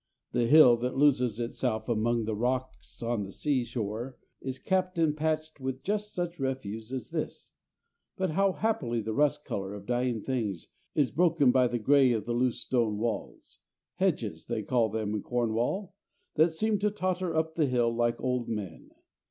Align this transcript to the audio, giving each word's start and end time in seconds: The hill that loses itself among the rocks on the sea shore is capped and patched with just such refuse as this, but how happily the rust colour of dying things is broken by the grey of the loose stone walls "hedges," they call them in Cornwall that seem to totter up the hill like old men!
The 0.31 0.47
hill 0.47 0.77
that 0.77 0.97
loses 0.97 1.39
itself 1.39 1.87
among 1.87 2.25
the 2.25 2.33
rocks 2.35 3.03
on 3.03 3.21
the 3.23 3.31
sea 3.31 3.63
shore 3.63 4.17
is 4.41 4.57
capped 4.57 4.97
and 4.97 5.15
patched 5.15 5.59
with 5.59 5.83
just 5.83 6.11
such 6.11 6.39
refuse 6.39 6.91
as 6.91 7.11
this, 7.11 7.51
but 8.17 8.31
how 8.31 8.53
happily 8.53 8.99
the 9.01 9.13
rust 9.13 9.45
colour 9.45 9.75
of 9.75 9.85
dying 9.85 10.23
things 10.23 10.69
is 10.95 11.11
broken 11.11 11.51
by 11.51 11.67
the 11.67 11.77
grey 11.77 12.13
of 12.13 12.25
the 12.25 12.33
loose 12.33 12.59
stone 12.61 12.97
walls 12.97 13.59
"hedges," 13.97 14.47
they 14.47 14.63
call 14.63 14.89
them 14.89 15.13
in 15.13 15.21
Cornwall 15.21 15.93
that 16.33 16.51
seem 16.51 16.79
to 16.79 16.89
totter 16.89 17.35
up 17.35 17.53
the 17.53 17.67
hill 17.67 17.93
like 17.95 18.19
old 18.19 18.49
men! 18.49 18.89